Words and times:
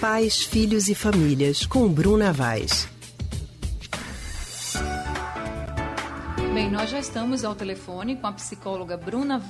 Pais, 0.00 0.44
Filhos 0.44 0.88
e 0.88 0.94
Famílias, 0.94 1.66
com 1.66 1.88
Bruna 1.88 2.32
Vaz. 2.32 2.88
Bem, 6.54 6.70
nós 6.70 6.88
já 6.88 7.00
estamos 7.00 7.44
ao 7.44 7.56
telefone 7.56 8.14
com 8.14 8.28
a 8.28 8.32
psicóloga 8.32 8.96
Bruna 8.96 9.42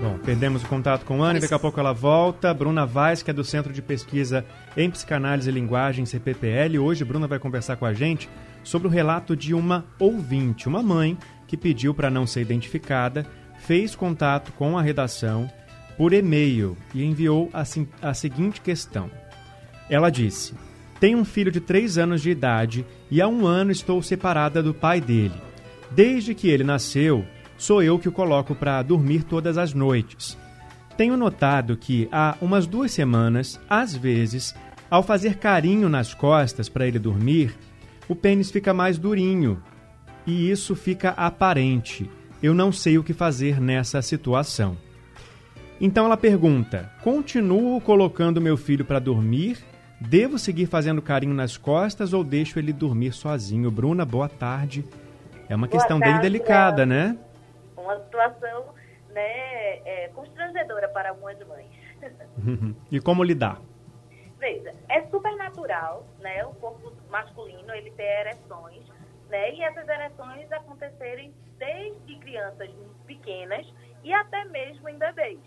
Bom, 0.00 0.18
perdemos 0.18 0.62
o 0.62 0.66
contato 0.66 1.04
com 1.04 1.22
a 1.22 1.28
Ana, 1.28 1.40
daqui 1.40 1.52
a 1.52 1.58
pouco 1.58 1.78
ela 1.78 1.92
volta. 1.92 2.52
Bruna 2.54 2.86
Vaz, 2.86 3.22
que 3.22 3.30
é 3.30 3.34
do 3.34 3.44
Centro 3.44 3.72
de 3.72 3.82
Pesquisa 3.82 4.44
em 4.76 4.90
Psicanálise 4.90 5.48
e 5.48 5.52
Linguagem, 5.52 6.06
CPPL. 6.06 6.78
Hoje, 6.78 7.04
Bruna 7.04 7.26
vai 7.26 7.38
conversar 7.38 7.76
com 7.76 7.86
a 7.86 7.92
gente 7.92 8.28
sobre 8.64 8.88
o 8.88 8.90
relato 8.90 9.36
de 9.36 9.54
uma 9.54 9.84
ouvinte, 9.98 10.68
uma 10.68 10.82
mãe 10.82 11.18
que 11.46 11.56
pediu 11.56 11.94
para 11.94 12.10
não 12.10 12.26
ser 12.26 12.42
identificada, 12.42 13.26
fez 13.58 13.94
contato 13.94 14.52
com 14.52 14.76
a 14.76 14.82
redação 14.82 15.50
por 15.96 16.12
e-mail 16.12 16.76
e 16.94 17.04
enviou 17.04 17.50
a, 17.52 17.62
a 18.02 18.14
seguinte 18.14 18.60
questão. 18.60 19.10
Ela 19.88 20.10
disse: 20.10 20.54
Tenho 21.00 21.18
um 21.18 21.24
filho 21.24 21.50
de 21.50 21.60
3 21.60 21.98
anos 21.98 22.22
de 22.22 22.30
idade 22.30 22.84
e 23.10 23.20
há 23.20 23.28
um 23.28 23.46
ano 23.46 23.70
estou 23.70 24.02
separada 24.02 24.62
do 24.62 24.74
pai 24.74 25.00
dele. 25.00 25.40
Desde 25.90 26.34
que 26.34 26.48
ele 26.48 26.64
nasceu, 26.64 27.24
sou 27.56 27.82
eu 27.82 27.98
que 27.98 28.08
o 28.08 28.12
coloco 28.12 28.54
para 28.54 28.82
dormir 28.82 29.22
todas 29.22 29.56
as 29.56 29.72
noites. 29.72 30.36
Tenho 30.96 31.16
notado 31.16 31.76
que 31.76 32.08
há 32.10 32.36
umas 32.40 32.66
duas 32.66 32.90
semanas, 32.90 33.60
às 33.68 33.94
vezes, 33.94 34.54
ao 34.90 35.02
fazer 35.02 35.36
carinho 35.36 35.88
nas 35.88 36.14
costas 36.14 36.68
para 36.68 36.86
ele 36.86 36.98
dormir, 36.98 37.54
o 38.08 38.14
pênis 38.14 38.50
fica 38.50 38.72
mais 38.72 38.98
durinho 38.98 39.62
e 40.26 40.50
isso 40.50 40.74
fica 40.74 41.10
aparente. 41.10 42.10
Eu 42.42 42.54
não 42.54 42.70
sei 42.72 42.98
o 42.98 43.04
que 43.04 43.12
fazer 43.12 43.60
nessa 43.60 44.00
situação. 44.00 44.76
Então 45.80 46.06
ela 46.06 46.16
pergunta: 46.16 46.90
continuo 47.02 47.80
colocando 47.80 48.40
meu 48.40 48.56
filho 48.56 48.84
para 48.84 48.98
dormir? 48.98 49.58
Devo 50.00 50.38
seguir 50.38 50.66
fazendo 50.66 51.00
carinho 51.00 51.34
nas 51.34 51.56
costas 51.56 52.12
ou 52.12 52.22
deixo 52.22 52.58
ele 52.58 52.72
dormir 52.72 53.12
sozinho? 53.12 53.70
Bruna, 53.70 54.04
boa 54.04 54.28
tarde. 54.28 54.84
É 55.48 55.54
uma 55.54 55.66
boa 55.66 55.78
questão 55.80 55.98
tarde, 55.98 56.14
bem 56.14 56.22
delicada, 56.22 56.84
né? 56.84 57.16
uma 57.86 57.98
situação 58.04 58.74
né, 59.10 59.78
é, 59.84 60.10
constrangedora 60.14 60.88
para 60.88 61.10
algumas 61.10 61.38
mães. 61.46 61.70
e 62.90 63.00
como 63.00 63.22
lidar? 63.22 63.60
Veja, 64.38 64.74
é 64.88 65.02
super 65.06 65.34
natural, 65.36 66.06
né, 66.20 66.44
o 66.44 66.52
corpo 66.54 66.92
masculino 67.08 67.72
ele 67.72 67.90
ter 67.92 68.26
ereções, 68.26 68.82
né, 69.30 69.54
e 69.54 69.62
essas 69.62 69.88
ereções 69.88 70.50
acontecerem 70.52 71.32
desde 71.58 72.18
crianças 72.18 72.68
pequenas 73.06 73.66
e 74.04 74.12
até 74.12 74.44
mesmo 74.46 74.88
em 74.88 74.98
bebês. 74.98 75.38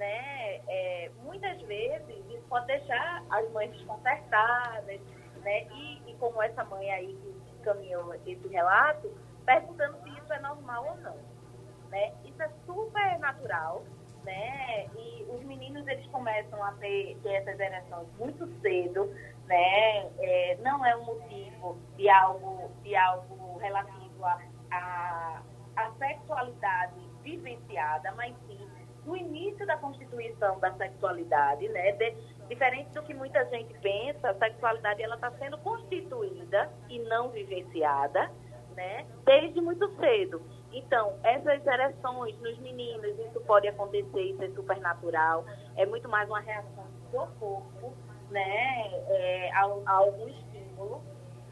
Né? 0.00 0.62
É, 0.66 1.10
muitas 1.22 1.60
vezes 1.62 2.24
isso 2.30 2.42
pode 2.48 2.66
deixar 2.66 3.22
as 3.30 3.50
mães 3.52 3.70
desconcertadas, 3.72 5.00
né? 5.42 5.64
E, 5.72 6.10
e 6.10 6.16
como 6.18 6.42
essa 6.42 6.64
mãe 6.64 6.90
aí 6.90 7.14
que 7.14 7.60
encaminhou 7.60 8.14
esse 8.26 8.48
relato, 8.48 9.14
perguntando 9.44 10.02
se 10.02 10.08
isso 10.08 10.32
é 10.32 10.40
normal 10.40 10.86
ou 10.86 10.96
não 11.02 11.40
né? 11.90 12.12
Isso 12.24 12.42
é 12.42 12.48
super 12.64 13.18
natural, 13.18 13.84
né? 14.24 14.86
E 14.96 15.26
os 15.28 15.42
meninos 15.44 15.86
eles 15.86 16.06
começam 16.06 16.62
a 16.64 16.72
ter, 16.72 17.18
ter 17.22 17.34
essas 17.34 17.58
ereções 17.58 18.08
muito 18.18 18.46
cedo, 18.60 19.06
né? 19.46 20.06
É, 20.20 20.58
não 20.62 20.84
é 20.84 20.96
um 20.96 21.04
motivo 21.04 21.78
de 21.96 22.08
algo, 22.08 22.70
de 22.82 22.96
algo 22.96 23.58
relativo 23.58 24.24
à 24.24 24.38
a, 24.70 25.42
a, 25.76 25.86
a, 25.86 25.92
sexualidade 25.92 27.00
vivenciada, 27.22 28.12
mas 28.12 28.34
sim 28.46 28.68
no 29.04 29.16
início 29.16 29.66
da 29.66 29.76
constituição 29.76 30.58
da 30.60 30.72
sexualidade, 30.74 31.68
né? 31.68 31.92
De, 31.92 32.10
diferente 32.48 32.90
do 32.90 33.02
que 33.02 33.14
muita 33.14 33.44
gente 33.46 33.72
pensa, 33.80 34.30
a 34.30 34.34
sexualidade 34.34 35.02
ela 35.02 35.14
está 35.14 35.30
sendo 35.32 35.58
constituída 35.58 36.70
e 36.88 36.98
não 37.00 37.30
vivenciada, 37.30 38.30
né? 38.76 39.06
Desde 39.24 39.60
muito 39.60 39.88
cedo. 39.96 40.42
Então, 40.72 41.18
essas 41.24 41.66
ereções 41.66 42.38
nos 42.40 42.58
meninos, 42.58 43.18
isso 43.18 43.40
pode 43.40 43.66
acontecer, 43.66 44.22
isso 44.22 44.42
é 44.42 44.48
super 44.50 44.78
natural. 44.80 45.44
É 45.76 45.84
muito 45.84 46.08
mais 46.08 46.28
uma 46.28 46.40
reação 46.40 46.86
do 47.10 47.26
corpo, 47.38 47.92
né, 48.30 48.90
é, 49.08 49.50
a, 49.52 49.62
a, 49.86 49.92
algum 49.92 50.28
estímulo. 50.28 51.02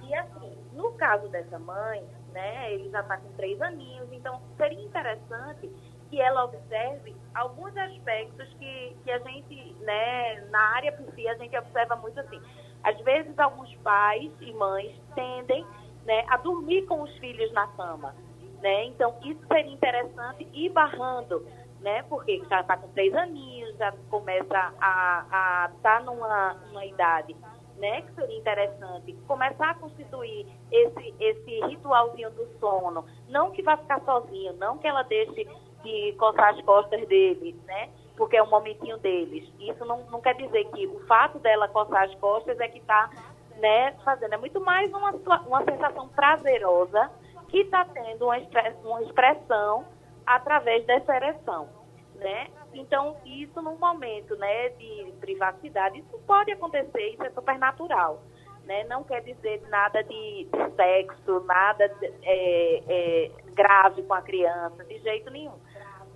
E 0.02 0.14
assim, 0.14 0.56
no 0.72 0.92
caso 0.92 1.28
dessa 1.28 1.58
mãe, 1.58 2.04
né, 2.32 2.72
ele 2.72 2.88
já 2.90 3.00
está 3.00 3.16
com 3.16 3.32
três 3.32 3.60
aninhos, 3.60 4.08
então 4.12 4.40
seria 4.56 4.80
interessante 4.80 5.68
que 6.10 6.20
ela 6.20 6.44
observe 6.44 7.14
alguns 7.34 7.76
aspectos 7.76 8.48
que, 8.54 8.96
que 9.04 9.10
a 9.10 9.18
gente, 9.18 9.74
né, 9.80 10.40
na 10.50 10.60
área 10.74 10.96
si, 11.14 11.28
a 11.28 11.34
gente 11.34 11.56
observa 11.56 11.96
muito 11.96 12.18
assim. 12.20 12.40
Às 12.82 12.98
vezes, 13.00 13.38
alguns 13.38 13.74
pais 13.76 14.30
e 14.40 14.52
mães 14.52 14.94
tendem 15.14 15.66
né, 16.04 16.24
a 16.28 16.36
dormir 16.36 16.86
com 16.86 17.02
os 17.02 17.16
filhos 17.18 17.52
na 17.52 17.66
cama 17.68 18.14
né? 18.62 18.86
Então, 18.86 19.14
isso 19.22 19.40
seria 19.46 19.72
interessante 19.72 20.46
ir 20.52 20.70
barrando, 20.70 21.46
né? 21.80 22.02
Porque 22.04 22.42
já 22.48 22.60
está 22.60 22.76
com 22.76 22.88
três 22.88 23.14
aninhos, 23.14 23.76
já 23.76 23.92
começa 24.10 24.74
a 24.80 25.70
estar 25.74 25.98
tá 25.98 26.00
numa, 26.00 26.54
numa 26.54 26.84
idade 26.84 27.36
né, 27.76 28.02
que 28.02 28.12
seria 28.14 28.36
interessante 28.36 29.12
começar 29.28 29.70
a 29.70 29.74
constituir 29.74 30.46
esse, 30.70 31.14
esse 31.20 31.60
ritualzinho 31.66 32.28
do 32.30 32.44
sono. 32.58 33.04
Não 33.28 33.52
que 33.52 33.62
vá 33.62 33.76
ficar 33.76 34.00
sozinho, 34.00 34.52
não 34.54 34.78
que 34.78 34.88
ela 34.88 35.02
deixe 35.04 35.46
de 35.82 36.12
coçar 36.18 36.54
as 36.54 36.60
costas 36.62 37.06
dele, 37.08 37.58
né? 37.66 37.90
Porque 38.16 38.36
é 38.36 38.42
um 38.42 38.50
momentinho 38.50 38.98
deles. 38.98 39.48
Isso 39.60 39.84
não, 39.84 40.02
não 40.10 40.20
quer 40.20 40.34
dizer 40.34 40.64
que 40.72 40.86
o 40.86 41.00
fato 41.06 41.38
dela 41.38 41.68
coçar 41.68 42.04
as 42.04 42.14
costas 42.16 42.58
é 42.58 42.68
que 42.68 42.78
está 42.78 43.10
né, 43.58 43.92
fazendo. 44.04 44.34
É 44.34 44.36
muito 44.36 44.60
mais 44.60 44.92
uma, 44.92 45.12
uma 45.46 45.64
sensação 45.64 46.08
prazerosa 46.08 47.10
que 47.48 47.58
está 47.58 47.84
tendo 47.84 48.26
uma, 48.26 48.36
uma 48.84 49.02
expressão 49.02 49.84
através 50.26 50.84
dessa 50.84 51.16
ereção, 51.16 51.68
né? 52.16 52.48
Então, 52.74 53.16
isso 53.24 53.60
num 53.62 53.76
momento 53.76 54.36
né, 54.36 54.68
de 54.70 55.12
privacidade, 55.20 55.98
isso 56.00 56.18
pode 56.26 56.52
acontecer, 56.52 57.10
isso 57.10 57.22
é 57.24 57.30
super 57.30 57.58
natural. 57.58 58.22
Né? 58.64 58.84
Não 58.84 59.02
quer 59.02 59.22
dizer 59.22 59.62
nada 59.70 60.02
de, 60.04 60.46
sexo, 60.76 61.40
nada 61.40 61.88
de, 61.88 62.06
é, 62.22 62.82
é, 62.86 63.30
grave 63.54 64.02
com 64.02 64.12
a 64.12 64.20
criança, 64.20 64.84
de 64.84 64.98
jeito 64.98 65.30
nenhum. 65.30 65.54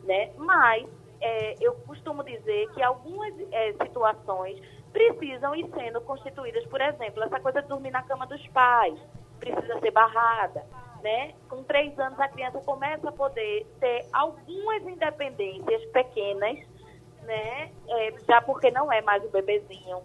Né? 0.03 0.31
Mas 0.37 0.89
é, 1.21 1.55
eu 1.61 1.75
costumo 1.87 2.25
dizer 2.25 2.69
que 2.75 2.83
algumas 2.83 3.35
é, 3.53 3.73
situações 3.73 4.61
precisam 4.93 5.55
ir 5.55 5.69
sendo 5.75 6.01
constituídas, 6.03 6.65
por 6.67 6.81
exemplo, 6.81 7.23
essa 7.23 7.41
coisa 7.41 7.63
de 7.63 7.69
dormir 7.69 7.91
na 7.91 8.03
cama 8.03 8.27
dos 8.27 8.47
pais, 8.49 8.99
precisa 9.39 9.79
ser 9.81 9.91
barrada 9.91 10.65
né? 11.03 11.35
Com 11.49 11.63
três 11.65 11.99
anos 11.99 12.19
a 12.19 12.29
criança 12.29 12.61
começa 12.61 13.09
a 13.09 13.13
poder 13.13 13.67
ter 13.81 14.07
algumas 14.13 14.83
independências 14.85 15.85
pequenas, 15.87 16.59
né? 17.23 17.71
É, 17.89 18.15
já 18.27 18.41
porque 18.41 18.71
não 18.71 18.91
é 18.91 19.03
mais 19.03 19.23
um 19.25 19.31
bebezinho. 19.31 20.01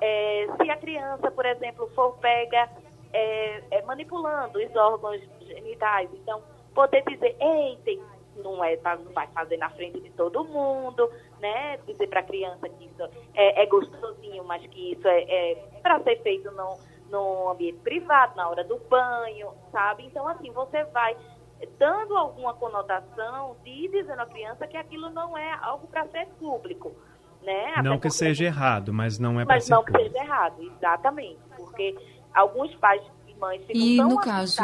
É, 0.00 0.46
se 0.56 0.70
a 0.70 0.76
criança, 0.76 1.30
por 1.30 1.44
exemplo, 1.44 1.88
for 1.94 2.16
pega 2.18 2.68
é, 3.12 3.62
é 3.70 3.82
manipulando 3.82 4.58
os 4.58 4.76
órgãos 4.76 5.20
genitais, 5.40 6.08
então 6.14 6.42
poder 6.74 7.02
dizer, 7.06 7.36
eita, 7.40 8.02
não 8.42 8.62
é, 8.62 8.76
tá, 8.76 8.96
não 8.96 9.12
vai 9.12 9.26
fazer 9.28 9.56
na 9.56 9.70
frente 9.70 10.00
de 10.00 10.10
todo 10.10 10.44
mundo, 10.44 11.10
né? 11.40 11.78
Dizer 11.86 12.08
para 12.08 12.20
a 12.20 12.24
criança 12.24 12.68
que 12.68 12.84
isso 12.86 13.02
é, 13.34 13.62
é, 13.62 13.66
gostosinho, 13.66 14.44
mas 14.44 14.64
que 14.66 14.92
isso 14.92 15.06
é, 15.06 15.22
é 15.22 15.54
para 15.82 16.00
ser 16.02 16.22
feito 16.22 16.50
não 16.52 16.78
no 17.10 17.50
ambiente 17.50 17.78
privado, 17.78 18.36
na 18.36 18.48
hora 18.48 18.62
do 18.64 18.78
banho, 18.88 19.50
sabe? 19.72 20.04
Então, 20.04 20.28
assim, 20.28 20.50
você 20.50 20.84
vai 20.84 21.16
dando 21.78 22.16
alguma 22.16 22.54
conotação 22.54 23.56
de 23.64 23.88
dizendo 23.88 24.20
à 24.20 24.26
criança 24.26 24.66
que 24.66 24.76
aquilo 24.76 25.10
não 25.10 25.36
é 25.36 25.54
algo 25.60 25.86
para 25.88 26.06
ser 26.08 26.26
público, 26.38 26.92
né? 27.42 27.72
Até 27.72 27.82
não 27.82 27.98
que 27.98 28.10
seja 28.10 28.44
errado, 28.44 28.92
mas 28.92 29.18
não 29.18 29.40
é 29.40 29.44
para 29.44 29.60
ser 29.60 29.70
Mas 29.74 29.78
não 29.78 29.84
que 29.84 29.92
seja 29.92 30.18
errado, 30.18 30.62
exatamente. 30.62 31.40
Porque 31.56 31.96
alguns 32.34 32.74
pais 32.76 33.02
e 33.26 33.34
mães 33.34 33.64
ficam 33.64 33.82
e 33.82 33.96
tão 33.96 34.08
no 34.10 34.20
caso 34.20 34.62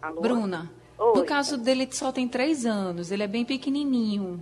Alô? 0.00 0.20
Bruna, 0.20 0.70
Oi. 0.96 1.18
no 1.18 1.24
caso 1.24 1.56
dele 1.56 1.88
só 1.90 2.12
tem 2.12 2.28
três 2.28 2.64
anos, 2.64 3.10
ele 3.10 3.22
é 3.22 3.26
bem 3.26 3.44
pequenininho. 3.44 4.40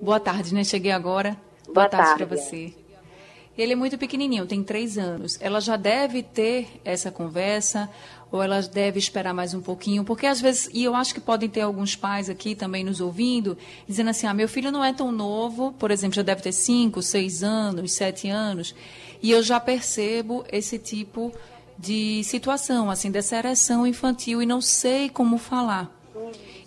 Boa 0.00 0.18
tarde, 0.18 0.52
né? 0.52 0.64
Cheguei 0.64 0.90
agora. 0.90 1.36
Boa, 1.64 1.74
Boa 1.74 1.88
tarde, 1.88 2.08
tarde 2.08 2.26
para 2.26 2.36
você. 2.36 2.74
Ele 3.56 3.72
é 3.72 3.76
muito 3.76 3.96
pequenininho, 3.96 4.46
tem 4.46 4.62
três 4.62 4.98
anos. 4.98 5.38
Ela 5.40 5.60
já 5.60 5.76
deve 5.76 6.22
ter 6.22 6.80
essa 6.84 7.10
conversa 7.10 7.88
ou 8.30 8.42
ela 8.42 8.60
deve 8.60 8.98
esperar 8.98 9.32
mais 9.32 9.54
um 9.54 9.62
pouquinho? 9.62 10.04
Porque 10.04 10.26
às 10.26 10.40
vezes, 10.40 10.68
e 10.74 10.84
eu 10.84 10.94
acho 10.94 11.14
que 11.14 11.20
podem 11.20 11.48
ter 11.48 11.62
alguns 11.62 11.96
pais 11.96 12.28
aqui 12.28 12.54
também 12.54 12.84
nos 12.84 13.00
ouvindo, 13.00 13.56
dizendo 13.88 14.10
assim: 14.10 14.26
ah, 14.26 14.34
meu 14.34 14.48
filho 14.48 14.70
não 14.70 14.84
é 14.84 14.92
tão 14.92 15.10
novo, 15.10 15.72
por 15.72 15.90
exemplo, 15.90 16.16
já 16.16 16.22
deve 16.22 16.42
ter 16.42 16.52
cinco, 16.52 17.00
seis 17.00 17.42
anos, 17.42 17.92
sete 17.92 18.28
anos, 18.28 18.74
e 19.22 19.30
eu 19.30 19.42
já 19.42 19.58
percebo 19.58 20.44
esse 20.52 20.78
tipo 20.78 21.30
de 21.30 21.55
situação, 22.24 22.90
assim, 22.90 23.10
dessa 23.10 23.36
ereção 23.36 23.86
infantil 23.86 24.42
e 24.42 24.46
não 24.46 24.60
sei 24.60 25.08
como 25.08 25.38
falar. 25.38 25.90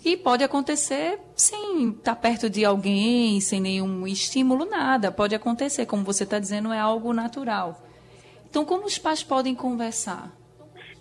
E 0.04 0.16
pode 0.16 0.42
acontecer 0.42 1.20
sem 1.36 1.90
estar 1.90 2.16
perto 2.16 2.48
de 2.48 2.64
alguém, 2.64 3.40
sem 3.40 3.60
nenhum 3.60 4.06
estímulo, 4.06 4.64
nada. 4.64 5.12
Pode 5.12 5.34
acontecer, 5.34 5.84
como 5.84 6.04
você 6.04 6.24
está 6.24 6.38
dizendo, 6.38 6.72
é 6.72 6.78
algo 6.78 7.12
natural. 7.12 7.76
Então, 8.48 8.64
como 8.64 8.86
os 8.86 8.98
pais 8.98 9.22
podem 9.22 9.54
conversar? 9.54 10.32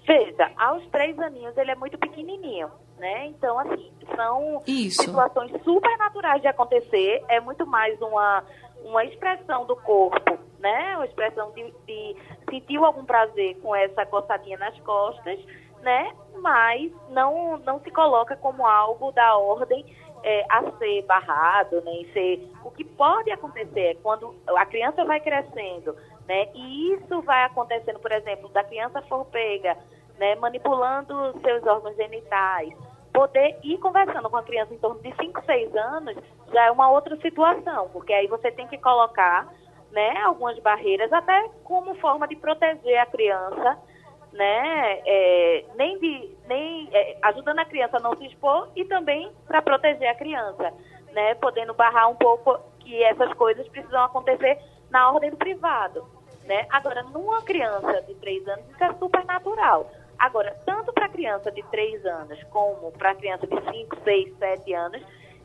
Veja, 0.06 0.52
aos 0.58 0.86
três 0.88 1.18
aninhos 1.20 1.56
ele 1.58 1.72
é 1.72 1.76
muito 1.76 1.98
pequenininho, 1.98 2.68
né? 2.98 3.28
Então, 3.28 3.58
assim, 3.60 3.92
são 4.16 4.62
Isso. 4.68 5.04
situações 5.04 5.52
super 5.64 5.98
naturais 5.98 6.42
de 6.42 6.48
acontecer. 6.48 7.24
É 7.30 7.40
muito 7.40 7.66
mais 7.66 8.00
uma, 8.02 8.44
uma 8.84 9.04
expressão 9.06 9.66
do 9.66 9.76
corpo, 9.76 10.40
né? 10.60 10.96
Uma 10.96 11.06
expressão 11.06 11.52
de, 11.52 11.74
de 11.86 12.16
sentir 12.50 12.78
algum 12.78 13.06
prazer 13.06 13.58
com 13.62 13.76
essa 13.76 14.06
coçadinha 14.06 14.58
nas 14.58 14.78
costas 14.82 15.40
né? 15.82 16.14
Mas 16.42 16.92
não, 17.10 17.58
não 17.60 17.80
se 17.82 17.92
coloca 17.92 18.36
como 18.36 18.66
algo 18.66 19.12
da 19.12 19.38
ordem 19.38 19.86
é, 20.24 20.46
a 20.50 20.72
ser 20.78 21.04
barrado, 21.04 21.82
nem 21.82 22.06
né? 22.06 22.14
ser. 22.14 22.52
O 22.64 22.72
que 22.72 22.84
pode 22.84 23.32
acontecer 23.32 23.80
é 23.80 23.96
quando 23.96 24.36
a 24.48 24.66
criança 24.66 25.04
vai 25.06 25.20
crescendo, 25.20 25.96
né? 26.28 26.48
E 26.54 26.94
isso 26.94 27.22
vai 27.22 27.44
acontecendo, 27.46 28.00
por 28.00 28.12
exemplo, 28.12 28.50
da 28.50 28.64
criança 28.64 29.02
for 29.04 29.26
pega, 29.26 29.78
né? 30.18 30.36
Manipulando 30.36 31.40
seus 31.42 31.66
órgãos 31.66 31.96
genitais, 31.96 32.74
poder 33.20 33.60
ir 33.64 33.78
conversando 33.80 34.30
com 34.30 34.38
a 34.38 34.44
criança 34.44 34.74
em 34.74 34.78
torno 34.78 35.02
de 35.02 35.14
5, 35.14 35.44
6 35.46 35.76
anos 35.76 36.16
já 36.54 36.68
é 36.68 36.72
uma 36.72 36.90
outra 36.90 37.18
situação, 37.18 37.90
porque 37.90 38.14
aí 38.14 38.28
você 38.28 38.50
tem 38.50 38.66
que 38.66 38.78
colocar, 38.78 39.46
né? 39.92 40.22
Algumas 40.22 40.58
barreiras 40.60 41.12
até 41.12 41.50
como 41.66 41.94
forma 41.96 42.26
de 42.30 42.38
proteger 42.38 42.98
a 42.98 43.06
criança 43.06 43.78
né, 44.32 45.02
é, 45.06 45.66
nem 45.76 46.00
de, 46.00 46.38
nem 46.48 46.88
é, 46.94 47.18
ajudando 47.24 47.60
a 47.60 47.66
criança 47.66 47.98
a 47.98 48.00
não 48.00 48.16
se 48.16 48.28
expor 48.28 48.70
e 48.76 48.86
também 48.86 49.32
para 49.48 49.62
proteger 49.62 50.08
a 50.08 50.16
criança, 50.16 50.72
né, 51.12 51.34
podendo 51.36 51.74
barrar 51.74 52.08
um 52.10 52.16
pouco 52.16 52.58
que 52.80 53.04
essas 53.04 53.34
coisas 53.34 53.68
precisam 53.68 54.04
acontecer 54.04 54.58
na 54.92 55.12
ordem 55.12 55.32
do 55.32 55.38
privado, 55.38 56.06
né. 56.46 56.66
Agora, 56.70 57.04
numa 57.04 57.42
criança 57.42 58.02
de 58.04 58.14
3 58.16 58.48
anos, 58.48 58.70
isso 58.70 58.84
é 58.84 58.94
super 58.94 59.26
natural. 59.26 59.90
Agora, 60.18 60.56
criança 61.30 61.52
de 61.52 61.62
3 61.64 62.06
anos 62.06 62.44
como 62.46 62.92
para 62.94 63.12
a 63.12 63.16
criança 63.16 63.46
de 63.46 63.56
5, 63.56 63.98
6, 64.04 64.38
7 64.40 64.74
anos, 64.74 65.02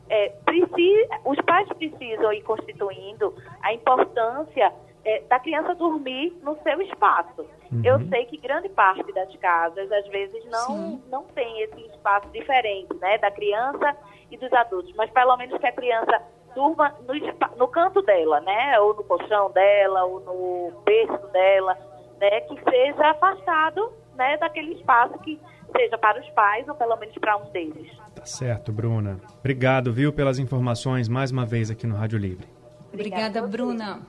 é, 0.09 0.29
precisa, 0.43 1.19
os 1.23 1.39
pais 1.41 1.67
precisam 1.69 2.33
ir 2.33 2.41
constituindo 2.41 3.35
a 3.61 3.71
importância 3.73 4.73
é, 5.03 5.21
da 5.29 5.39
criança 5.39 5.75
dormir 5.75 6.35
no 6.41 6.57
seu 6.63 6.81
espaço. 6.81 7.45
Uhum. 7.71 7.81
Eu 7.83 7.99
sei 8.09 8.25
que 8.25 8.37
grande 8.37 8.69
parte 8.69 9.11
das 9.13 9.35
casas, 9.37 9.91
às 9.91 10.07
vezes, 10.07 10.43
não, 10.45 11.01
não 11.09 11.23
tem 11.25 11.61
esse 11.61 11.81
espaço 11.87 12.27
diferente, 12.29 12.93
né, 12.95 13.19
da 13.19 13.29
criança 13.29 13.95
e 14.31 14.37
dos 14.37 14.51
adultos, 14.53 14.91
mas 14.95 15.09
pelo 15.11 15.37
menos 15.37 15.59
que 15.59 15.67
a 15.67 15.71
criança 15.71 16.21
durma 16.55 16.95
no, 17.07 17.13
no 17.57 17.67
canto 17.67 18.01
dela, 18.01 18.41
né, 18.41 18.79
ou 18.79 18.95
no 18.95 19.03
colchão 19.03 19.51
dela, 19.51 20.03
ou 20.05 20.19
no 20.21 20.81
berço 20.83 21.27
dela, 21.27 21.77
né, 22.19 22.41
que 22.41 22.59
seja 22.69 23.11
afastado, 23.11 23.91
né, 24.15 24.37
daquele 24.37 24.73
espaço 24.73 25.17
que 25.19 25.39
seja 25.75 25.97
para 25.97 26.19
os 26.19 26.29
pais 26.29 26.67
ou 26.67 26.75
pelo 26.75 26.95
menos 26.97 27.15
para 27.17 27.37
um 27.37 27.49
deles. 27.51 27.91
Tá 28.15 28.25
certo, 28.25 28.71
Bruna. 28.71 29.19
Obrigado, 29.39 29.91
viu, 29.91 30.13
pelas 30.13 30.39
informações 30.39 31.07
mais 31.07 31.31
uma 31.31 31.45
vez 31.45 31.69
aqui 31.69 31.85
no 31.85 31.95
Rádio 31.95 32.17
Livre. 32.17 32.47
Obrigada, 32.93 33.41
Bruna. 33.41 33.99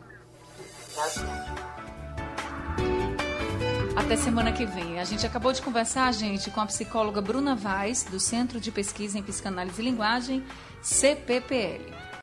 Até 3.97 4.17
semana 4.17 4.53
que 4.53 4.65
vem. 4.65 5.01
A 5.01 5.05
gente 5.05 5.27
acabou 5.27 5.53
de 5.53 5.61
conversar, 5.61 6.13
gente, 6.13 6.51
com 6.51 6.61
a 6.61 6.67
psicóloga 6.67 7.21
Bruna 7.21 7.57
Vaz, 7.57 8.05
do 8.05 8.21
Centro 8.21 8.61
de 8.61 8.71
Pesquisa 8.71 9.19
em 9.19 9.23
Psicanálise 9.23 9.81
e 9.81 9.85
Linguagem, 9.85 10.45
CPPL. 10.81 12.06